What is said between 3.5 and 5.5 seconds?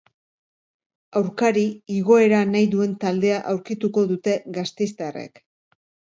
aurkituko dute gasteiztarrek.